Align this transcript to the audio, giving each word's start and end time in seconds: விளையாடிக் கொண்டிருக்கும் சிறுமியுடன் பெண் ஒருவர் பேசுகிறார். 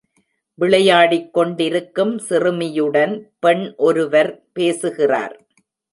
விளையாடிக் 0.59 1.33
கொண்டிருக்கும் 1.33 2.19
சிறுமியுடன் 2.29 3.13
பெண் 3.39 3.73
ஒருவர் 3.77 4.31
பேசுகிறார். 4.53 5.35